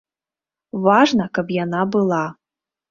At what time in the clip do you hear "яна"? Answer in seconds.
1.63-1.81